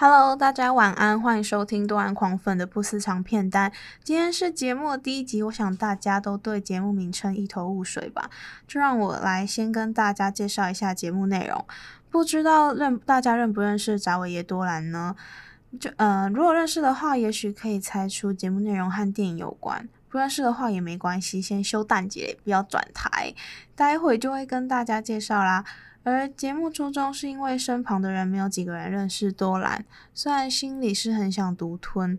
[0.00, 3.72] Hello，大家晚安，欢迎收听多安狂粉的不私藏片单。
[4.04, 8.30] 今天是节目的第一集，我想大家都对节目名称一头雾水吧？
[8.68, 11.66] 就让我来先跟大家介绍一下节目内容。
[12.12, 15.16] 不知道认大家认不认识扎维耶多兰呢？
[15.80, 23.34] 就呃，如果认识的话，也许可以猜出节目内容和电影有关；不认识的话也没关系，先休蛋姐，不要转台，
[23.74, 25.64] 待会就会跟大家介绍啦。
[26.04, 29.84] 而节目初衷是因为身旁的人没有几个人认识多兰，
[30.14, 32.18] 虽然心里是很想独吞，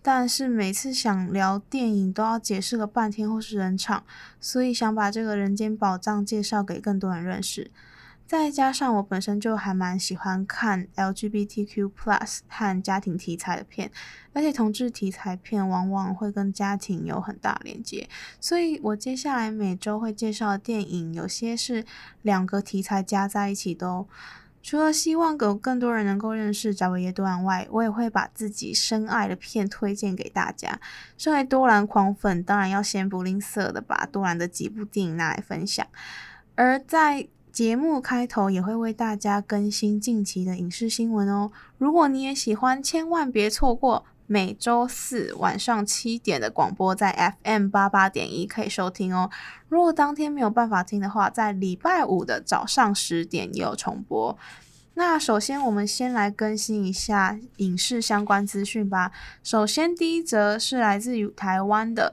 [0.00, 4.04] 但是每次想聊电影都要解释个半天或是人场，
[4.40, 7.70] 所以想把这个人间宝藏介绍给更多人认识。
[8.26, 11.90] 再加上我本身就还蛮喜欢看 LGBTQ+
[12.48, 13.90] 和家庭题材的片，
[14.32, 18.08] 而且同志题材片往往会跟家庭有很大连接，
[18.40, 21.84] 所以我接下来每周会介绍的电影，有些是
[22.22, 24.08] 两个题材加在一起都。
[24.60, 30.80] 除了希望有更多人能够认识扎维耶多兰外，我也会把自己深爱的片推荐给大家。
[31.16, 35.86] 身为多兰狂粉，当然要先不吝啬的把多兰的几部电影拿来分享，
[36.56, 41.50] 而在节目开头也会为大家更新近期的影视新闻哦。
[41.78, 49.30] 如果你也喜欢，千万别错过每周四晚上七点的广播，在 FM 八八点一可以收听哦。
[49.70, 54.36] 如果当天没有办法听的话，在礼拜五的早上十点也有重播。
[54.92, 59.12] 那首先我们先来更新一下影视相关资讯吧。
[59.42, 62.12] 首先第一则是来自于台湾的。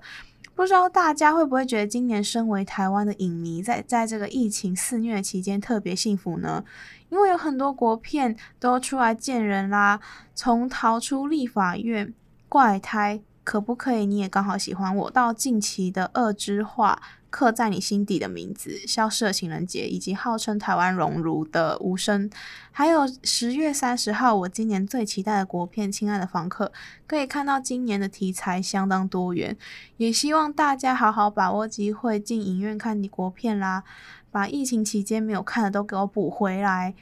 [0.56, 6.64] 不知道大家会不会觉得今年身为台湾的影迷在，在这个疫情肆虐期间特别幸福呢？
[7.10, 10.00] 因为有很多国片都出来见人啦，
[10.36, 12.14] 从逃出立法院、
[12.48, 14.06] 怪胎，可不可以？
[14.06, 17.02] 你也刚好喜欢我，到近期的恶之画。
[17.34, 22.30] 刻在你心底的名字，消失的情人节，以及号称台湾荣辱的无声，
[22.72, 26.68] 还有十月三十号，我今年最期待的国片《亲爱的房客》，
[27.08, 29.58] 可以看到今年的题材相当多元，
[29.98, 33.84] 也希望大家好好把握机会进影院看你国片啦，
[34.30, 36.94] 把疫情期间没有看的都给我补回来。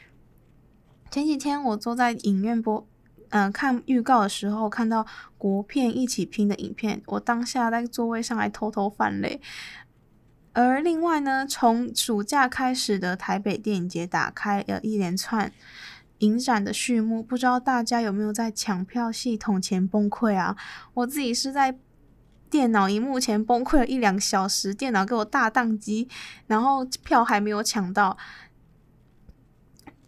[1.09, 2.87] 前几天我坐在影院播，
[3.31, 5.05] 嗯、呃，看预告的时候，看到
[5.37, 9.41] 国片一起拼的影片，我当下在座位上还偷偷犯泪。
[10.53, 15.51] 而另外呢，从暑假开始的台北电影节打开了一连串
[16.19, 20.57] 影展的序幕，不知道大家有没有在抢票系统前崩溃啊？
[20.93, 21.77] 我自己是在
[22.49, 26.09] 电脑荧幕前崩溃了一两小时，电脑给我大宕机，
[26.47, 28.17] 然后票还没有抢到。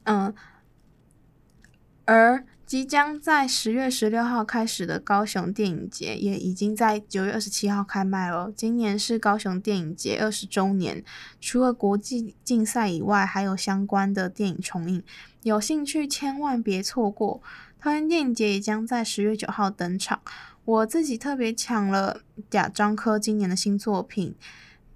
[0.03, 0.33] 嗯，
[2.05, 2.45] 而。
[2.73, 8.51] 即将在十月十六号开始的高雄电影节，也已经在九月二十七号开卖了。
[8.55, 11.03] 今年是高雄电影节二十周年，
[11.39, 15.03] 除了国际竞赛以外，还有相关的电影重映，
[15.43, 17.43] 有兴趣千万别错过。
[17.79, 20.19] 桃园电影节也将在十月九号登场。
[20.65, 24.33] 我自己特别抢了贾樟柯今年的新作品《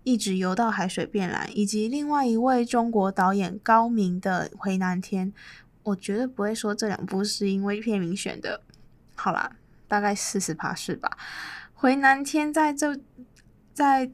[0.03, 5.31] 一直游到海水变蓝》，以及另外一位中国导演高明的《回南天》。
[5.88, 8.62] 我绝对不会说这两部是因为片名选的，
[9.16, 9.56] 好啦，
[9.88, 11.18] 大概四十趴是吧？
[11.74, 13.00] 回南天在这
[13.74, 14.12] 在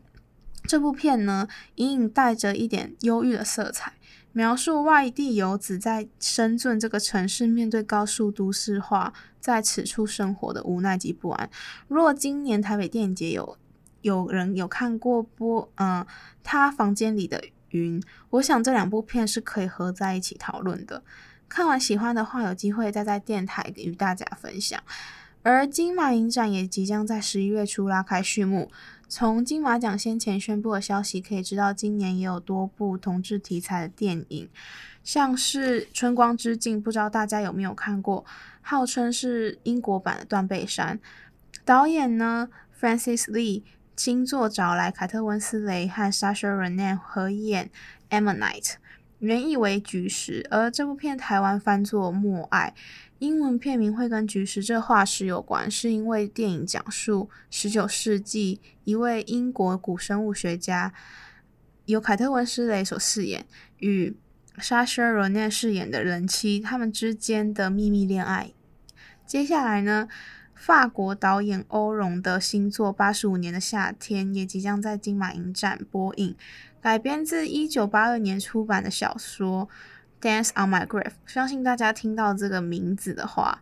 [0.67, 3.93] 这部片呢，隐隐带着一点忧郁的色彩，
[4.33, 11.49] 描述外地游子在深圳这个城市面对高速都市化，在此处生活的无奈及不安。
[11.87, 13.57] 如果今年台北电影节有
[14.01, 16.05] 有人有看过播，嗯，
[16.43, 21.01] 他房间里的云，我想这两部片是可以合在一起讨论的。
[21.53, 24.81] 看完喜欢的话，有机会再在电台与大家分享。
[25.43, 28.71] 而金马影展也即将在十一月初拉开序幕。
[29.07, 34.49] 从金马奖先前宣布的消息可以知道，今年也有多部同志题材的电影，
[35.03, 38.25] 像是《春光之境》，不知道大家有没有看过？
[38.63, 40.97] 号称是英国版的《断背山》。
[41.63, 42.49] 导演呢
[42.81, 43.61] ，Francis Lee
[43.95, 47.69] 亲自找来凯特温斯雷和 Sasha Renan 合演
[48.19, 48.63] 《Ammonite》。
[49.23, 52.75] 原意为菊石，而这部片台湾翻作默爱，
[53.19, 60.93] 英文片名会跟菊石这化石有关，是因为电影讲述十九世纪一位英国古生物学家，
[61.85, 63.45] 由凯特温斯雷所饰演，
[63.77, 64.13] 与
[64.57, 68.51] 莎莎罗涅饰演的人妻他们之间的秘密恋爱。
[69.25, 70.09] 接下来呢，
[70.65, 76.33] 法国导演欧容的新作《八十五年的夏天》也即将在金马影展播映。
[76.79, 79.67] 改编自一九八二年出版的小说
[80.25, 83.61] 《Dance on My Grave》，相信大家听到这个名字的话，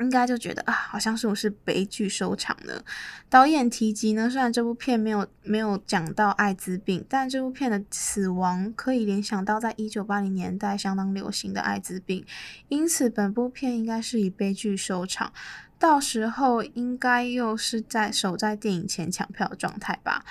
[0.00, 2.82] 应该就觉得啊，好像是不是悲剧收场呢？
[3.30, 12.26] 导演提及呢，虽然这部片没有没有讲到艾滋病，但这部片的死亡可以联想到在一九八零年代相当流行的艾滋病，
[12.66, 15.32] 因此本部片应该是以悲剧收场。
[15.78, 20.24] 到时候应该又是在守在电影前抢票的状态吧。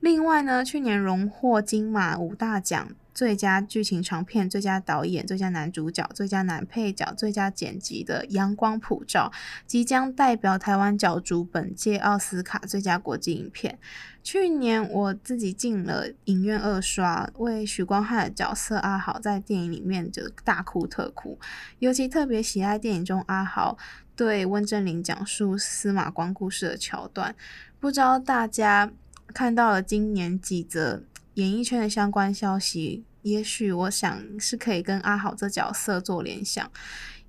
[0.00, 2.88] 另外呢，去年荣获金马五大奖。
[3.14, 9.30] 最佳剧情长片、最佳导演、最佳男主角、最佳男配角、最佳剪辑的《阳光普照》
[9.66, 13.78] 即将代表台湾角逐本届奥斯卡最佳国际影片。
[14.22, 21.38] 去年我自己进了影院二刷，为许光汉的角色阿豪在电影里面就大哭特哭，
[21.80, 23.76] 尤其特别喜爱电影中阿豪
[24.14, 27.34] 对温贞菱讲述司马光故事的桥段。
[27.80, 28.92] 不知道大家
[29.34, 31.02] 看到了今年几则
[31.34, 36.70] 演艺圈的相关消息，也许我想是可以跟阿豪这角色做联想，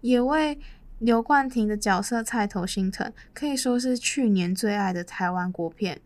[0.01, 0.59] 也为
[0.99, 6.01] 刘冠廷的角色菜头心疼，可以说是去年最爱的台湾国片。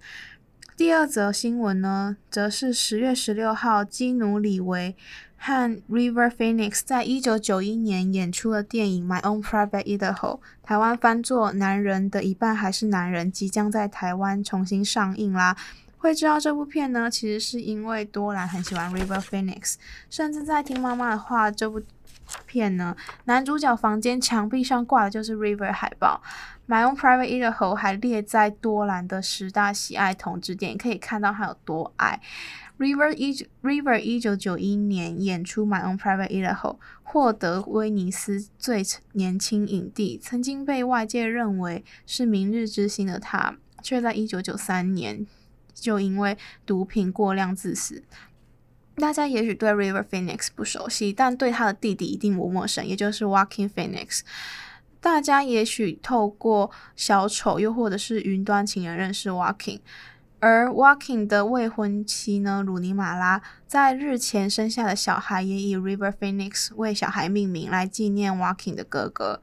[0.75, 4.95] 第二则新闻呢，则是十月十六号，基努李维
[5.35, 10.15] 和 River Phoenix 在一九九一年演出的电影《My Own Private Idaho》，
[10.61, 15.57] 台湾翻作《男人的一半还是男人》，即将在台湾重新上映啦。
[15.97, 19.75] 会知道这部片呢，其实是因为多兰很喜欢 River Phoenix，
[20.09, 21.81] 甚至在听妈妈的话，这部
[22.45, 22.95] 片呢，
[23.25, 26.21] 男主角房间墙壁上挂的就是 River 海报。
[26.67, 32.19] My Own Private Idaho 还列在多兰的十大喜爱同志电影，可以看到他有多爱
[32.77, 33.13] River。
[33.13, 38.83] 一 River 一九九一年演出 My Own Private Idaho，获得威尼斯最
[39.13, 45.25] 年轻影帝，曾经被外界认为是明日之星的他，却在一九九三年。
[45.79, 48.03] 就因为毒品过量致死。
[48.95, 54.21] 大家也许对 River Phoenix 不熟悉，但对他的弟弟一定不陌生，也就是 Walking Phoenix。
[54.99, 59.81] 大家也许透过小丑，又或者是云端情人认识 Walking，
[60.39, 69.39] 而 Walking 的未婚妻呢，鲁尼马拉，在日前生下的小孩也以 River Phoenix 为小孩命名，来纪念 Walking 的哥哥。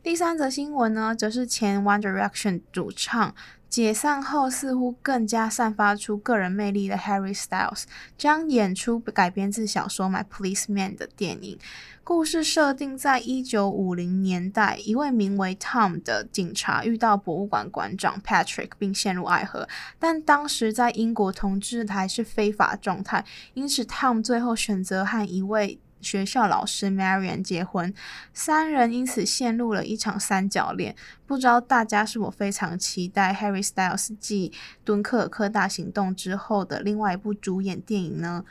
[0.00, 3.34] 第三则新闻呢，则是前 One Direction 主唱。
[3.72, 7.84] 解散后，似乎更加散发出个人魅力的 Harry Styles
[8.18, 11.58] 将演出改编自小说《My Policeman》的电影。
[12.04, 19.66] 故事设定在一九五零年代，一位名为 Tom 的警察遇到博物馆馆长 Patrick，并陷入爱河。
[19.98, 27.94] 但当时在英国同志还是非法状态，因此 Tom 最后选择和一位学校老师 Marian 结婚，
[28.34, 30.94] 三人因此陷入了一场三角恋。
[31.26, 34.50] 不知道大家是否非常期待 Harry Styles 继
[34.84, 38.44] 《敦刻尔克大行动》之后的另外一部主演电影呢？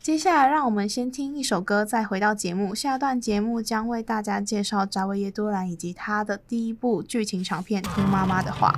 [0.00, 2.74] 接下来，让我们先听一首歌，再回到节目。
[2.74, 8.76] 下段节目将为大家介绍扎维耶多兰以及他的第一部剧情长片《听妈妈的话》。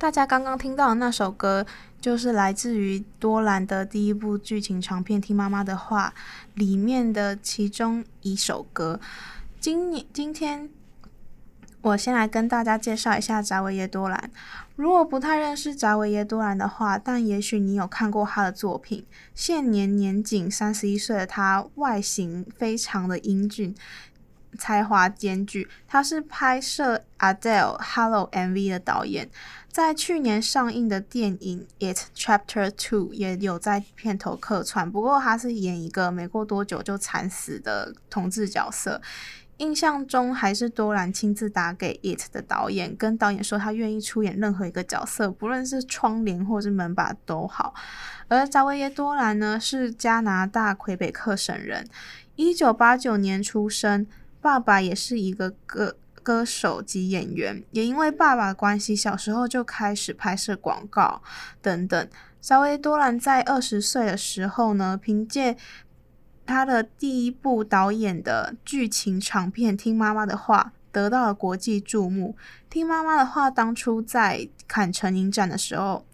[0.00, 1.66] 大家刚刚听到的那首歌，
[2.00, 6.14] 就是来自于多兰的第一部剧情长片《听妈妈的话》
[6.58, 8.98] 里面的其中一首歌。
[9.60, 10.70] 今年今天，
[11.82, 14.30] 我先来跟大家介绍一下扎维耶多兰。
[14.74, 19.04] 如果不太认识扎维耶多兰的话，但也许你有看过他的作品。
[19.34, 23.74] 现年年仅三十一岁的他，外形非常的英俊，
[24.60, 25.66] 才华兼具。
[25.88, 29.28] 他是拍摄 Adele Hello MV 的导演，
[29.72, 39.00] 在去年上映的电影 It Chapter Two 也有在片头客串，不过他是演一个没过多久就惨死的同志角色。
[39.56, 47.74] 印象中还是多兰亲自打给 It 的导演，跟导演说他愿意出演任何一个角色，不论是窗帘或是门把都好。
[48.28, 51.86] 而扎维耶多兰呢，是加拿大魁北克省人，
[52.36, 54.06] 一九八九年出生，
[54.40, 61.22] 爸爸也是一个歌歌手及演员，也因为爸爸关系，小时候就开始拍摄广告
[61.62, 62.08] 等等。
[62.40, 65.56] 稍微多兰在二十岁的时候呢，凭借
[66.46, 72.34] 他的第一部导演的剧情长片《听妈妈的话》得到了国际注目。
[72.72, 76.06] 《听妈妈的话》当初在坎城影展的时候，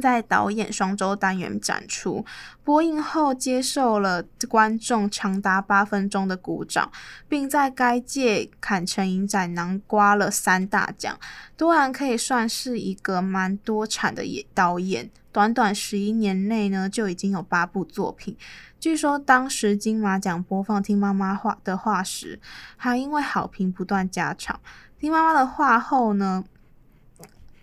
[0.00, 2.24] 在导演双周单元展出，
[2.64, 6.90] 播映后接受了观众长达八分钟的鼓掌，
[7.28, 11.18] 并在该届坎城影展囊括了三大奖。
[11.56, 18.36] 多兰可以算是一个蛮多产的演导演，短短十一年内呢，就已经有八部作品。
[18.78, 22.40] 据说当时金马奖播放《听妈妈话》的话时，
[22.78, 24.58] 还因为好评不断加场。
[25.00, 26.42] 《听妈妈的话》后呢，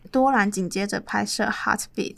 [0.08, 2.16] 多兰紧接着拍摄《Heartbeat》，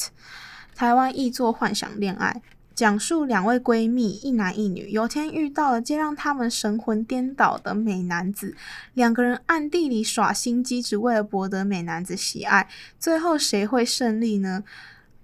[0.75, 2.41] 台湾译作《幻想恋爱》，
[2.73, 8.55] 讲述两位闺蜜，一男一女，有天遇到了皆让他们神魂颠倒的美男子，
[8.93, 12.69] 两个人暗地里耍心机，只为了博得美男子喜爱。
[12.97, 14.63] 最后谁会胜利呢？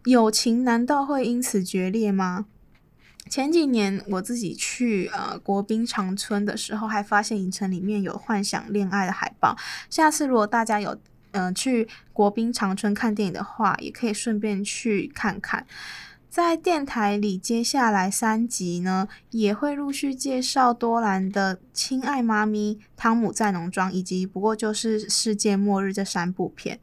[0.04, 2.46] 友情难道会因此决裂吗？
[3.28, 9.56] 前几年我自己去呃国宾长春的时候，还发现影城里面有《幻想恋爱》的海报。
[9.90, 10.96] 下次如果大家有
[11.36, 15.68] 嗯、去国宾长春看电影的话，也可以顺便去看看。
[16.30, 26.80] 在电台里，接下来三集呢，也会陆续介绍多兰的《亲爱妈咪》、《汤姆在农庄》以及《不过就是世界末日》这三部片。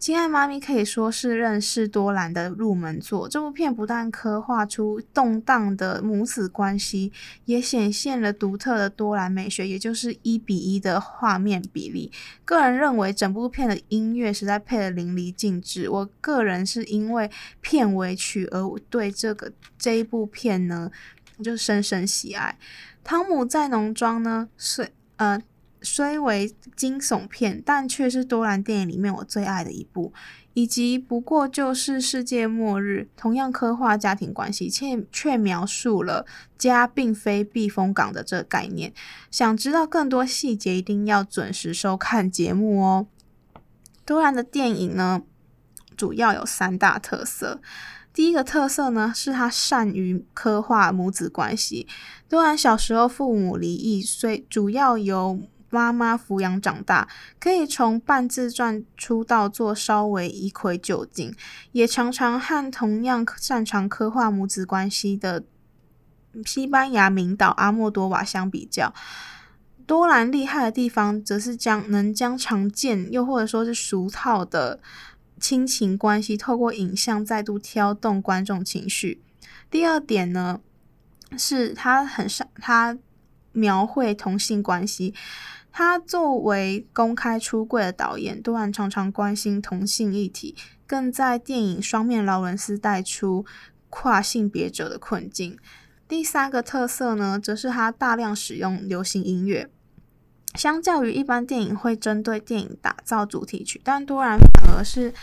[0.00, 3.28] 亲爱妈咪可以说是认识多兰的入门作。
[3.28, 7.12] 这部片不但刻画出动荡的母子关系，
[7.44, 12.10] 也显现了独特的多兰美学，也就是一比一的画面比例。
[12.46, 15.86] 个人认为整部片的音乐实在配得淋漓尽致。
[15.90, 17.30] 我个人是因为
[17.60, 20.90] 片尾曲而对这个这一部片呢，
[21.44, 22.58] 就深深喜爱。
[23.04, 25.42] 汤姆在农庄呢是呃。
[25.82, 30.12] 虽为惊悚片，但却是多兰电影里面我最爱的一部。
[30.52, 36.26] 以及不过就是世界末日，同样刻画家庭关系，却却描述了
[36.58, 38.92] 家并非避风港的这个概念。
[39.30, 43.06] 想知道更多细节，一定要准时收看节目哦。
[44.04, 45.22] 多兰的电影呢，
[45.96, 47.60] 主要有三大特色。
[48.12, 51.86] 第一个特色呢，是他善于刻画母子关系。
[52.28, 57.08] 多兰小时候父母离异，虽主要由妈妈抚养长大，
[57.38, 61.34] 可以从半自传出道做稍微一窥究竟，
[61.72, 65.44] 也常常和同样擅长刻画母子关系的
[66.44, 68.92] 西班牙名导阿莫多瓦相比较。
[69.86, 74.78] 多兰厉害的地方，则是将能将常见又或者说是俗套的
[75.40, 79.22] 亲情关系，透过影像再度挑动观众情绪。
[79.68, 80.60] 第二点呢，
[81.36, 82.96] 是他很善他
[83.52, 85.12] 描绘同性关系。
[85.72, 93.44] 他作为公开出柜的导演，多兰常常关心同性议题，更在电影《双面劳伦斯》带出
[93.88, 95.58] 跨性别者的困境。
[96.08, 99.70] 第三个特色呢，则是他大量使用流行音乐。
[100.56, 105.14] 相较于一般电影会针对电影打造主题曲，但多兰反而是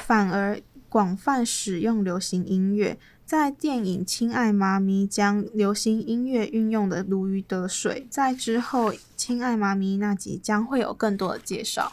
[0.00, 2.98] 反而广泛使用流行音乐。
[3.24, 11.92] 在电影《亲爱妈咪》将流行音乐运用得如鱼得水，在之后《亲爱妈咪》那集将会有更多的介绍。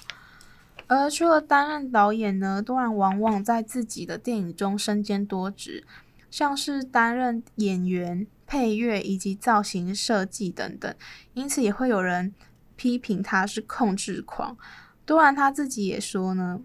[0.88, 5.86] 而除了担任导演呢，多兰往往在自己的电影中身兼多职，
[6.30, 10.94] 像是担任演员、配乐以及造型设计等等，
[11.36, 12.34] 因此也会有人
[12.76, 14.58] 批评他是控制狂。
[15.06, 16.60] 多兰他自己也说呢。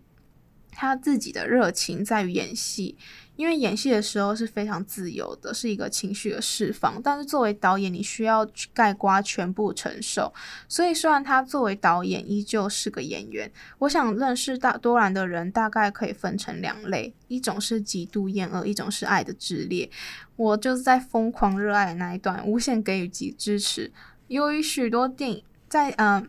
[0.74, 2.96] 他自己的热情在于演戏。
[3.36, 7.02] 因为演戏的时候是非常自由的，是一个情绪的释放。
[7.02, 10.32] 但是作为导演，你需要盖瓜全部承受。
[10.68, 13.50] 所以，虽然他作为导演依旧是个演员，
[13.80, 19.90] 我想认识大多兰的人大概可以分成两类：一种是极度厌恶，一种是爱的炽烈。
[20.36, 23.90] 我就是在疯狂热爱的那一段，无限给予及支持。
[24.28, 26.28] 由于许多电影在嗯。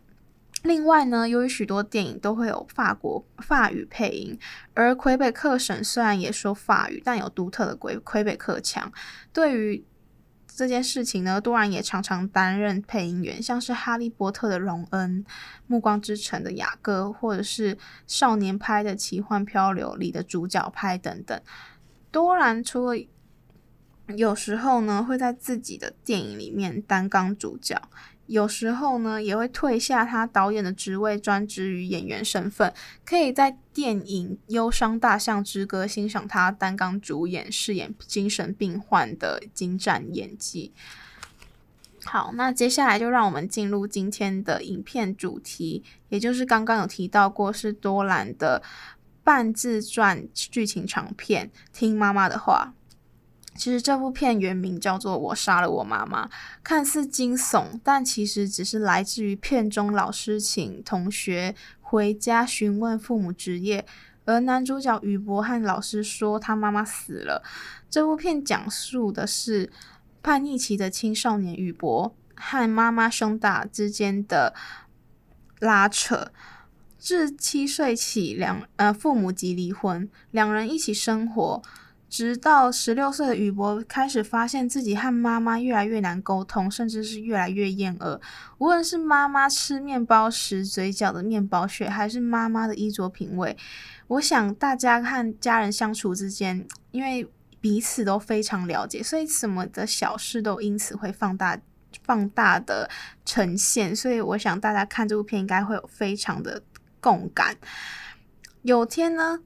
[0.66, 4.38] 另外呢，由于许多电影都会有法国法语配音，
[4.74, 8.92] 而魁北克省虽然也说法语，但有独特的魁魁北克腔。
[9.32, 9.86] 对于
[10.48, 15.24] 这件事情呢，多兰也常常担任配音员，像是《哈利波特》的荣恩、
[15.68, 21.40] 《暮光之城》的雅各，或者是少年派的《奇幻漂流》里的主角派等等。
[22.10, 23.06] 多兰除了
[24.16, 27.80] 有时候呢，会在自己的电影里面担纲主角。
[28.28, 32.74] 有时候呢，也会退下他导演的职位，专职于演员身份。
[33.06, 40.72] 可以在电影《忧伤大象之歌》欣赏他担纲主演，饰演精神病患的精湛演技。
[42.04, 48.62] 好，那接下来就让我们进入今天的影片主题，也就是刚刚有提到过，是多兰的
[49.24, 52.74] 半自传剧情长片《听妈妈的话》。
[53.56, 56.28] 其实这部片原名叫做《我杀了我妈妈》，
[56.62, 63.86] 看似惊悚，但其实只是来自于片中老师请同学回家询问父母职业，
[64.26, 67.42] 而男主角宇博和老师说他妈妈死了。
[67.90, 69.72] 这部片讲述的是
[70.22, 74.54] 叛逆期的青少年宇博和妈妈兄大之间的
[75.60, 76.32] 拉扯。
[76.98, 81.62] 自七岁起，两呃父母即离婚，两人一起生活。
[82.10, 88.22] 直到十六岁的宇博开始发现自己和妈妈越来越难沟通，甚至是越来越厌恶。
[88.58, 93.58] 无论是妈妈吃面包时嘴角的面包屑，还是妈妈的衣着品味，
[94.08, 97.28] 我想大家和家人相处之间，因为
[97.60, 101.60] 彼此都非常了解，所以什么的小事都因此会放大、
[102.04, 102.90] 放大的
[103.26, 103.96] 呈现。
[103.96, 106.62] 所以我想大家看这部片应该会有非常的
[107.02, 107.58] 共感。
[108.62, 109.40] 有天呢，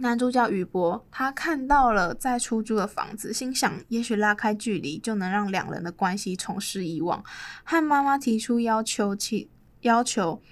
[0.00, 7.22] 男主角宇博，他看到了在出租的房子，心想也许拉开距离就能让两人的关系重拾以往，
[7.64, 9.50] 和妈妈提出要求起
[9.82, 10.42] 要求。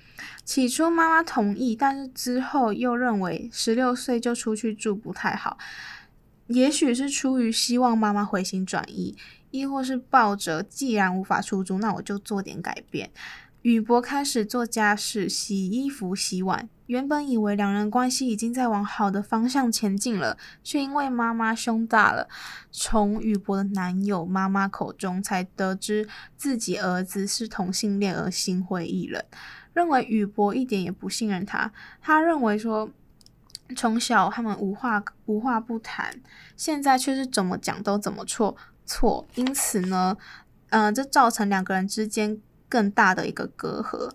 [0.44, 5.56] 起初妈妈同意，但是之后又认为十六岁就出去住不太好，
[6.48, 9.16] 也许是出于希望妈妈回心转意，
[9.50, 13.10] 亦或是抱着既然无法出租，那我就做点改变。
[13.68, 16.70] 宇博开始做家事，洗衣服、洗碗。
[16.86, 22.30] 原本以为两人关系已经在往好的方向前进了，却因为妈妈胸大了，
[22.70, 29.22] 从宇博的男友妈妈口中才得知自己儿子是同性恋而心灰意冷，
[29.74, 31.70] 认为宇博一点也不信任他。
[32.00, 32.88] 他认为说，
[33.76, 36.18] 从小他们无话无话不谈，
[36.56, 40.16] 现在却是怎么讲都怎么错错，因此呢，
[40.70, 42.40] 嗯、呃，这造成两个人之间。
[42.68, 44.10] 更大的一个隔阂，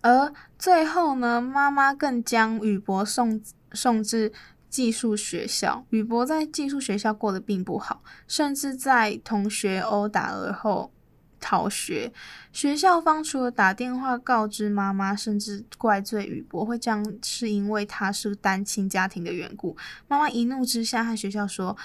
[0.00, 3.40] 而最后呢，妈妈更将宇博送
[3.72, 4.32] 送至
[4.68, 5.84] 寄宿学校。
[5.90, 10.92] 宇博在寄宿学校过得并不好，甚至在同学殴打而后
[11.38, 12.12] 逃学。
[12.52, 19.76] 学校方除了打电话告知妈妈，甚至怪罪宇博会这样，是因为他是单亲家庭的缘故。
[20.08, 21.76] 妈妈一怒之下和学校说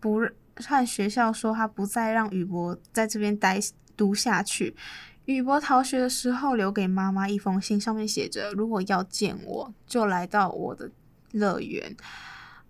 [0.00, 0.20] 不，
[0.56, 3.60] 和学校说他不再让宇博在这边待。
[3.98, 4.74] 读下去。
[5.26, 10.90] 宇博逃学的时候，留给妈妈一封信，上面写着：“如果要见我，就来到我的
[11.32, 11.94] 乐园。”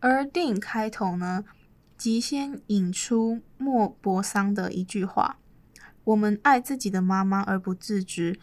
[0.00, 1.44] 而电影开头呢，
[1.96, 5.38] 即先引出莫泊桑的一句话
[6.02, 8.40] ：“我们爱自己的妈妈而不自知，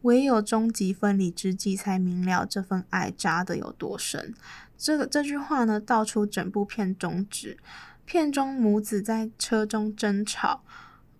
[0.00, 4.32] 唯有终极分离之际，才明了这份爱扎得有多深。”
[4.78, 7.58] 这个这句话呢，道出整部片宗旨。
[8.06, 10.62] 片中母子在车中争吵。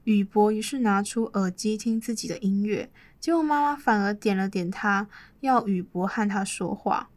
[0.09, 2.91] 宇博于是拿出耳机听自己的音乐，
[3.21, 5.07] 结果妈妈反而点了点他，
[5.41, 7.11] 要宇博和他说话，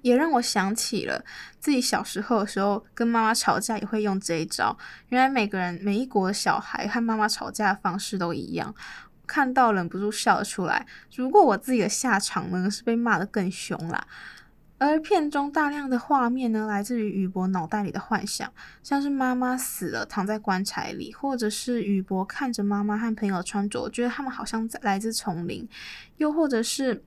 [0.00, 1.22] 也让我想起了
[1.58, 4.78] 自己小时候的时候跟妈妈吵架也会用这一招。
[5.10, 8.74] 原来每个人每一国的小孩和妈妈吵架的方式都一样，
[9.26, 10.86] 看到忍不住笑了出来。
[11.14, 14.06] 如果我自己的下场呢，是被骂得更凶啦。
[14.80, 18.50] 而片中大量的画面呢，来自于宇博脑袋里的幻想，
[18.82, 25.68] 像是妈妈死了躺在棺材里，或者是宇博看着妈妈和朋友穿着，觉得他们好像在来自丛林，
[26.16, 27.04] 又或者是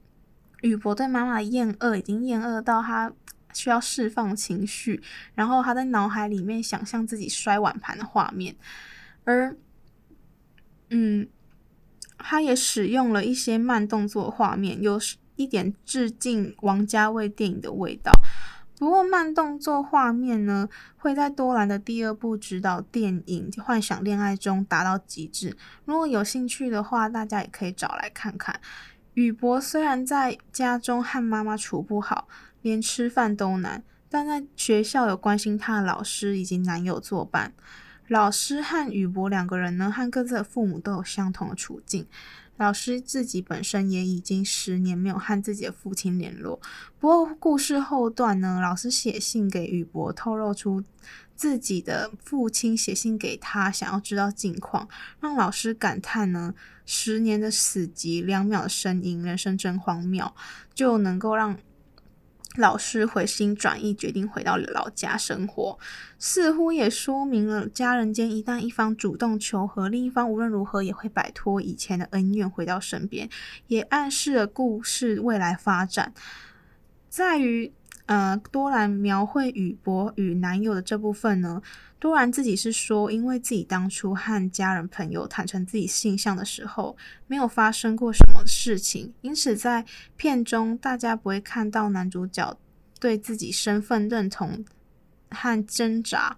[0.61, 3.11] 宇博对妈妈的厌恶已经厌恶到他
[3.53, 5.01] 需要释放情绪，
[5.33, 8.55] 然后他在脑海里面想象自己摔碗盘的画面，
[9.23, 9.57] 而
[10.91, 11.27] 嗯，
[12.19, 15.17] 他也使用了一些慢动作画面，有时。
[15.35, 18.11] 一点致敬王家卫电影的味道。
[18.79, 20.67] 不过慢动作画面呢，
[20.97, 25.55] 会在多兰的第二部指导电影《幻想恋爱》中达到极致。
[25.85, 28.59] 如果有兴趣的话，大家也可以找来看看。
[29.13, 32.27] 宇博虽然在家中和妈妈处不好，
[32.61, 37.53] 连吃饭都难，但在学校有关心他的老师以及男友作伴。
[38.09, 42.05] 老师和宇博两个人呢，和各自的父母都有相同的处境。
[42.57, 46.59] 老师自己本身也已经十年没有和自己的父亲联络。
[46.99, 50.83] 不过故事后段呢，老师写信给宇博，透露出
[51.35, 54.87] 自己的父亲写信给他，想要知道近况，
[55.19, 56.53] 让老师感叹呢：
[56.85, 60.33] 十年的死寂，两秒的声音，人生真荒谬，
[60.73, 61.57] 就能够让。
[62.57, 65.79] 老师回心转意，决定回到老家生活，
[66.19, 73.27] 似乎也说明了家人间一旦一方主动求和，另一方无论如何也会摆脱以前的恩怨，回到身边，
[73.67, 76.13] 也暗示了故事未来发展。
[77.09, 77.71] 在于，
[78.05, 81.61] 呃，多兰描绘宇博与男友的这部分呢。
[81.99, 89.85] 多兰自己是说，因为自己当初和家人朋友坦诚自己性向的时候，没有发生过什么事情，因此在
[90.17, 92.57] 片中大家不会看到男主角
[92.99, 94.65] 对自己身份认同
[95.29, 96.35] 和挣扎。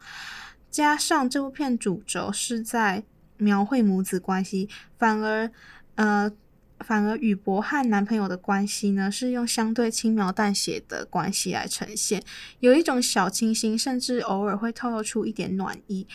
[0.69, 3.04] 加上这部片主轴是在
[3.38, 5.49] 描绘母子关系，反而
[5.95, 6.32] 呃。
[6.79, 12.21] 反而宇博和男朋友的关系呢，是用相对轻描淡写的关系来呈现，
[12.59, 16.05] 有一种小清新，甚至偶尔会透露出一点暖意。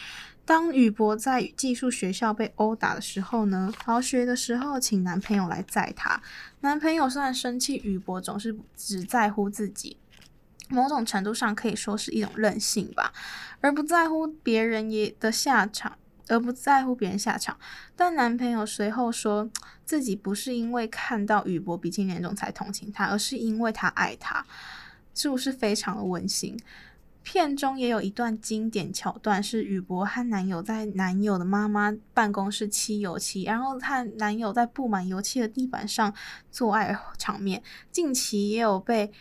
[0.45, 6.21] 当宇博在寄宿学校被殴打的时候呢，逃学的时候请男朋友来载他。
[6.61, 9.97] 男朋友虽然生气，宇博总是只在乎自己，
[10.69, 13.13] 某种程度上可以说是一种任性吧，
[13.61, 15.97] 而不在乎别人也的下场。
[16.31, 17.59] 而不在乎别人下场，
[17.97, 19.51] 但男朋友随后说
[19.85, 24.47] 自己不是因为看到宇博鼻青脸肿才同情他，而是因为他爱他，
[25.15, 26.57] 是不是非常的温馨？
[27.23, 36.15] 片中也有一段经典桥段，是宇博和男友在男友的妈妈办公室漆油漆，然后和男友在布满油漆的地板上
[36.51, 37.63] 做爱场面。
[37.93, 39.13] 近期也有被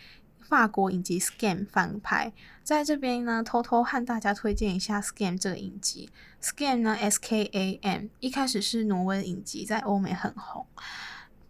[0.50, 2.32] 法国影集《Scam》翻拍。
[2.64, 6.10] 在这边呢，偷偷和大家推荐一下《Scam》这个影集。
[6.44, 10.66] 《Scam》呢，S K A M，一开始是挪威影集，在欧美很红，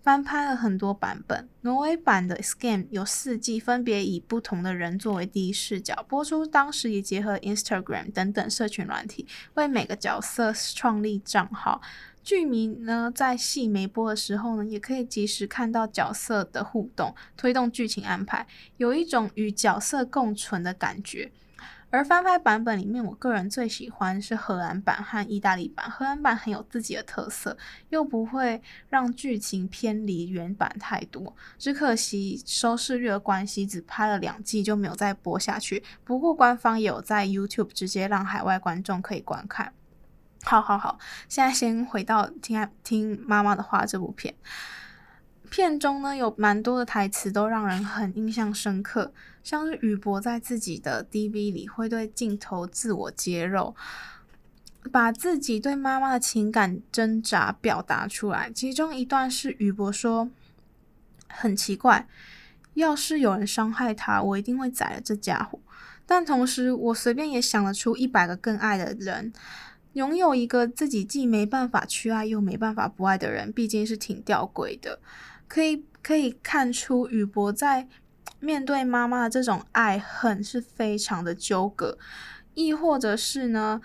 [0.02, 1.48] 翻拍了很多版本。
[1.62, 6.44] 挪威版的《Scam》有四季，分别以不同的人作为第一视角播出。
[6.44, 11.80] 当时也结合 Instagram 等等社群软体，为每个角色创立账号。
[12.22, 21.32] 剧迷呢，在戏没播的时候呢，也可以及时看到角色的互动，推动剧情安排，有一种与角色共存的感觉。
[21.92, 25.90] 而翻拍版本里面，我个人最喜欢是荷兰版和意大利版。
[25.90, 27.56] 荷兰版很有自己的特色，
[27.88, 31.34] 又不会让剧情偏离原版太多。
[31.58, 35.82] 只可惜收视率的关系，只拍了两季就没有再播下去。
[36.04, 39.72] 不过官方也有在 YouTube 直接让海外观众可以观看。
[40.42, 40.98] 好好好，
[41.28, 44.34] 现在先回到听听妈妈的话这部片。
[45.50, 53.74] 片中呢，有蛮多的台词都让人很印象深刻，像是宇博在自己的 DV 里会对镜头自我揭露，
[54.92, 58.50] 把自己对妈妈的情感挣扎表达出来。
[58.54, 60.30] 其中一段是宇博说
[61.28, 62.06] ：“很奇怪，
[62.74, 65.58] 要是有人伤害他，我一定会宰了这家伙。
[66.06, 69.32] 但同时，我随便也想得出一百个更爱的人。”
[69.94, 75.00] 拥有一个自己既没办法去爱又没办法不爱的人，毕竟是挺吊诡的。
[75.48, 77.88] 可以可以看出，宇博在
[78.38, 81.98] 面对妈妈的这种爱恨是非常的纠葛，
[82.54, 83.80] 亦或者是呢，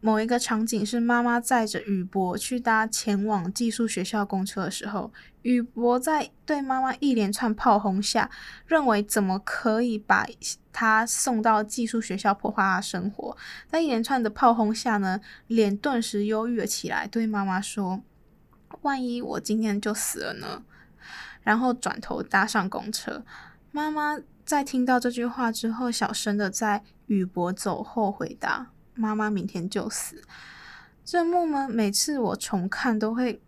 [0.00, 8.30] 某一个场景是妈妈载着宇博去搭前往寄宿学校公车的时候，宇博在对妈妈一连串炮轰下，
[8.66, 10.26] 认为怎么可以把
[10.72, 13.36] 他送到寄宿学校破坏他生活？
[13.66, 18.00] 在一连串的炮轰下呢，脸顿时忧郁了起来，对妈妈说
[18.82, 20.62] ：“万一我今天就死了呢？”
[21.42, 23.24] 然后转头搭上公车。
[23.72, 30.22] 妈妈在听到这句话之后，小声的在宇博走后回答：“妈妈明天就死。”
[31.06, 33.40] 这幕呢，每次我重看都会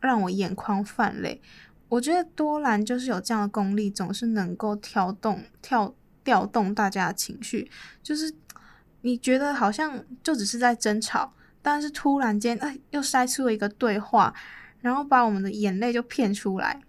[0.00, 1.40] 让我眼眶泛泪。
[1.88, 5.94] 我觉得多兰就是有这样的功力，总是能够挑动、跳。
[6.26, 7.70] 调动大家的情绪，
[8.02, 8.34] 就是
[9.02, 14.34] 你觉得好像就只是在争吵，但是突然间，哎，又塞出了一个对话，
[14.80, 16.82] 然后把我们的眼泪就骗出来。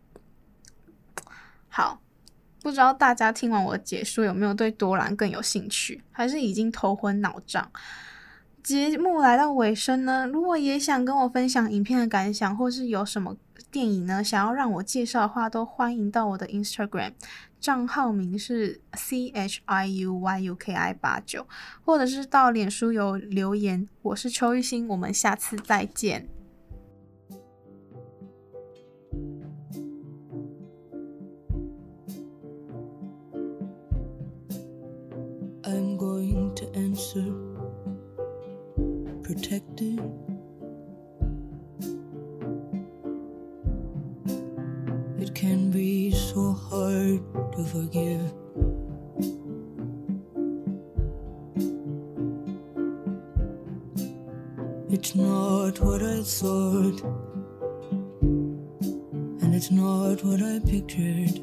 [1.69, 2.01] 好，
[2.63, 7.71] 不知道大家听完我的解说有没有对多兰更有兴趣，还是已经头昏脑胀？
[8.63, 13.37] 节目来到尾声呢，如果也想跟我分享影片的感想，或是有什么
[13.71, 17.13] 电影呢想要让我介绍的话，都欢迎到我的 Instagram
[17.61, 21.47] 账号名是 C H I U Y U K I 八九，
[21.85, 23.87] 或者是到脸书有留言。
[24.01, 26.27] 我是邱玉欣，我们下次再见。
[35.63, 37.46] I'm going to answer,
[39.37, 39.99] protected.
[45.19, 47.21] It can be so hard
[47.53, 48.33] to forgive.
[54.89, 57.01] It's not what I thought,
[59.41, 61.39] and it's not what I pictured.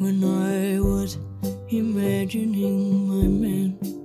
[0.00, 1.18] when I was
[1.68, 3.99] imagining my man.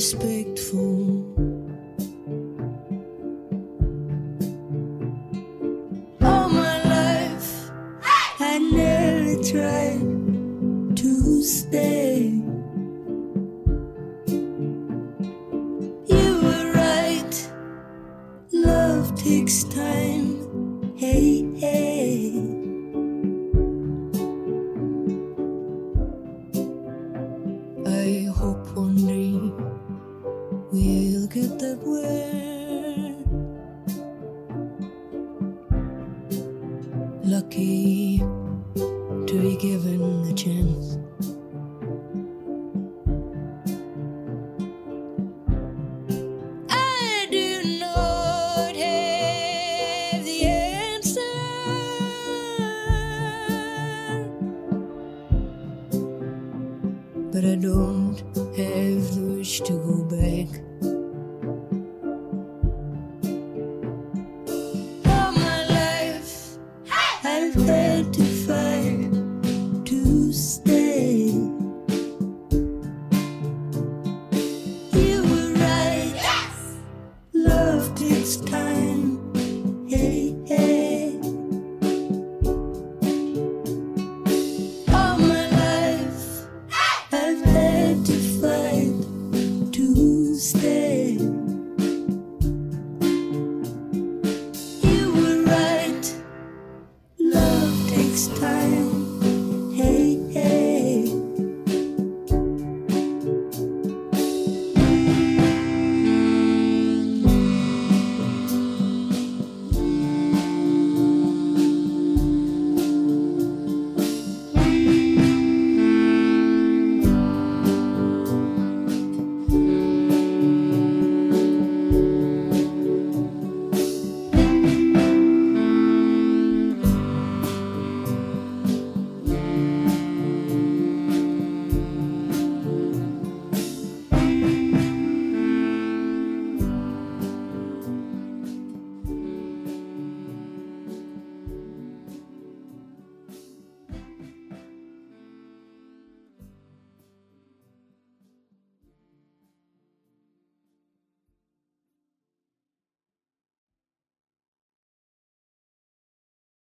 [0.00, 0.39] space.